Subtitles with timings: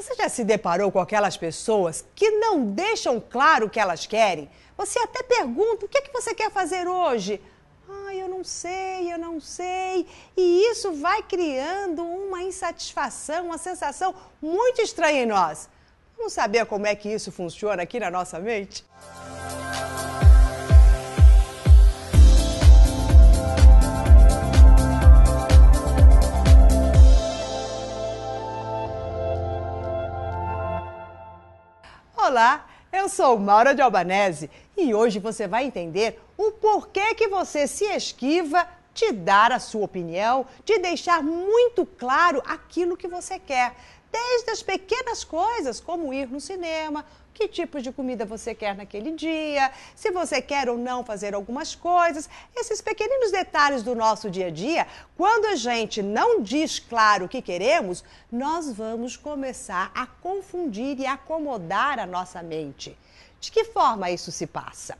[0.00, 4.50] Você já se deparou com aquelas pessoas que não deixam claro o que elas querem?
[4.74, 7.38] Você até pergunta: o que, é que você quer fazer hoje?
[7.86, 10.06] Ah, eu não sei, eu não sei.
[10.34, 15.68] E isso vai criando uma insatisfação, uma sensação muito estranha em nós.
[16.16, 18.86] Vamos saber como é que isso funciona aqui na nossa mente?
[32.30, 37.66] Olá, eu sou Maura de Albanese e hoje você vai entender o porquê que você
[37.66, 43.74] se esquiva de dar a sua opinião, de deixar muito claro aquilo que você quer,
[44.10, 49.12] desde as pequenas coisas, como ir no cinema, que tipo de comida você quer naquele
[49.12, 52.28] dia, se você quer ou não fazer algumas coisas.
[52.54, 54.86] Esses pequeninos detalhes do nosso dia a dia,
[55.16, 61.06] quando a gente não diz claro o que queremos, nós vamos começar a confundir e
[61.06, 62.96] acomodar a nossa mente.
[63.40, 64.98] De que forma isso se passa?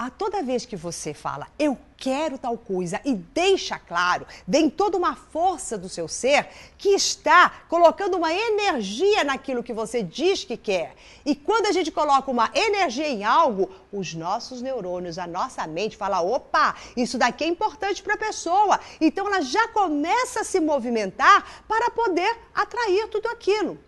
[0.00, 4.96] A toda vez que você fala eu quero tal coisa e deixa claro, vem toda
[4.96, 6.48] uma força do seu ser
[6.78, 10.96] que está colocando uma energia naquilo que você diz que quer.
[11.26, 15.98] E quando a gente coloca uma energia em algo, os nossos neurônios, a nossa mente
[15.98, 18.80] fala: opa, isso daqui é importante para a pessoa.
[18.98, 23.78] Então ela já começa a se movimentar para poder atrair tudo aquilo.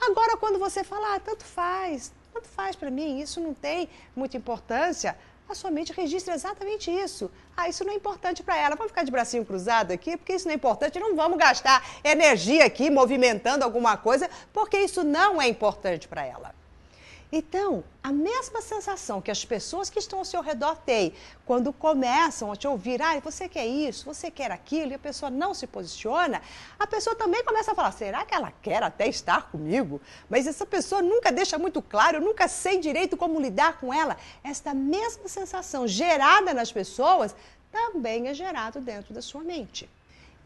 [0.00, 4.36] Agora, quando você fala, ah, tanto faz, tanto faz para mim, isso não tem muita
[4.36, 5.16] importância
[5.48, 7.30] a sua mente registra exatamente isso.
[7.56, 8.74] Ah, isso não é importante para ela.
[8.76, 10.98] Vamos ficar de bracinho cruzado aqui, porque isso não é importante.
[10.98, 16.54] Não vamos gastar energia aqui movimentando alguma coisa, porque isso não é importante para ela.
[17.36, 21.12] Então, a mesma sensação que as pessoas que estão ao seu redor têm
[21.44, 25.30] quando começam a te ouvir, ah, você quer isso, você quer aquilo, e a pessoa
[25.30, 26.40] não se posiciona,
[26.78, 30.00] a pessoa também começa a falar, será que ela quer até estar comigo?
[30.30, 34.16] Mas essa pessoa nunca deixa muito claro, eu nunca sei direito como lidar com ela.
[34.44, 37.34] Esta mesma sensação gerada nas pessoas
[37.72, 39.90] também é gerado dentro da sua mente.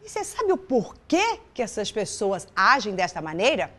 [0.03, 3.71] E você sabe o porquê que essas pessoas agem desta maneira?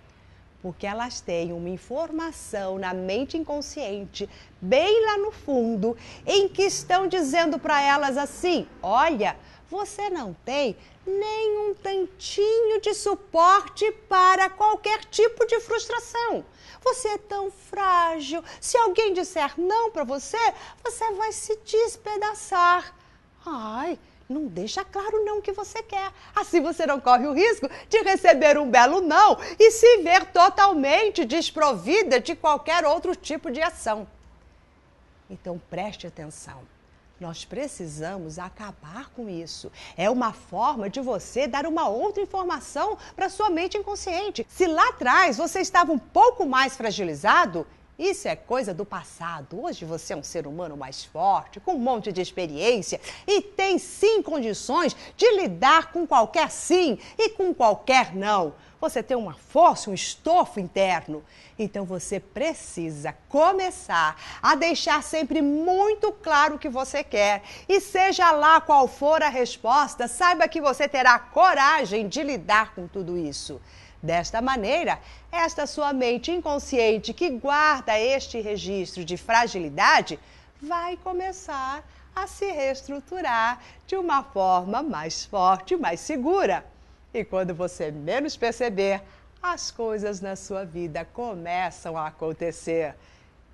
[0.63, 4.29] Porque elas têm uma informação na mente inconsciente,
[4.61, 9.37] bem lá no fundo, em que estão dizendo para elas assim: olha,
[9.71, 10.77] você não tem
[11.07, 16.45] nem um tantinho de suporte para qualquer tipo de frustração.
[16.83, 18.43] Você é tão frágil.
[18.61, 20.39] Se alguém disser não para você,
[20.85, 22.95] você vai se despedaçar.
[23.45, 26.13] Ai, não deixa claro não o que você quer.
[26.35, 31.25] Assim você não corre o risco de receber um belo não e se ver totalmente
[31.25, 34.07] desprovida de qualquer outro tipo de ação.
[35.29, 36.63] Então preste atenção.
[37.21, 39.71] Nós precisamos acabar com isso.
[39.95, 44.47] É uma forma de você dar uma outra informação para sua mente inconsciente.
[44.49, 47.67] Se lá atrás você estava um pouco mais fragilizado,
[48.01, 49.63] isso é coisa do passado.
[49.63, 53.79] Hoje você é um ser humano mais forte, com um monte de experiência e tem
[53.79, 58.55] sim condições de lidar com qualquer sim e com qualquer não.
[58.81, 61.23] Você tem uma força, um estofo interno.
[61.59, 67.43] Então você precisa começar a deixar sempre muito claro o que você quer.
[67.69, 72.89] E seja lá qual for a resposta, saiba que você terá coragem de lidar com
[72.89, 73.61] tudo isso.
[74.03, 74.99] Desta maneira,
[75.31, 80.19] esta sua mente inconsciente que guarda este registro de fragilidade
[80.61, 81.85] vai começar
[82.15, 86.65] a se reestruturar de uma forma mais forte, mais segura.
[87.13, 89.03] E quando você menos perceber,
[89.43, 92.95] as coisas na sua vida começam a acontecer.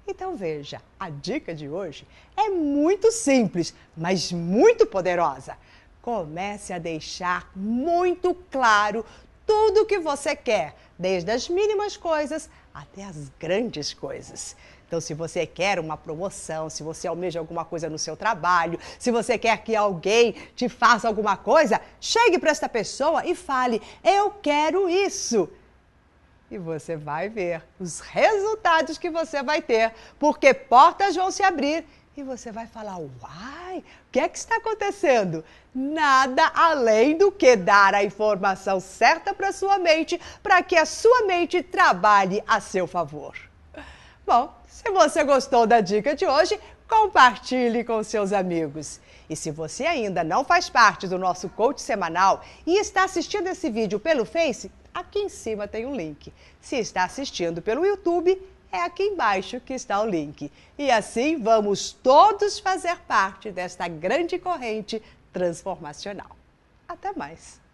[0.06, 2.06] Então veja, a dica de hoje
[2.36, 5.56] é muito simples, mas muito poderosa.
[6.00, 9.04] Comece a deixar muito claro
[9.46, 14.56] tudo o que você quer, desde as mínimas coisas até as grandes coisas.
[14.86, 19.10] Então, se você quer uma promoção, se você almeja alguma coisa no seu trabalho, se
[19.10, 24.30] você quer que alguém te faça alguma coisa, chegue para esta pessoa e fale: Eu
[24.30, 25.48] quero isso.
[26.48, 31.84] E você vai ver os resultados que você vai ter, porque portas vão se abrir
[32.16, 35.44] e você vai falar: Uai, o que é que está acontecendo?
[35.74, 41.26] Nada além do que dar a informação certa para sua mente, para que a sua
[41.26, 43.36] mente trabalhe a seu favor.
[44.26, 46.58] Bom, se você gostou da dica de hoje,
[46.88, 49.00] compartilhe com seus amigos.
[49.28, 53.68] E se você ainda não faz parte do nosso coach semanal e está assistindo esse
[53.68, 56.32] vídeo pelo Face, aqui em cima tem um link.
[56.60, 58.40] Se está assistindo pelo YouTube,
[58.76, 60.50] é aqui embaixo que está o link.
[60.78, 65.02] E assim vamos todos fazer parte desta grande corrente
[65.32, 66.36] transformacional.
[66.88, 67.65] Até mais!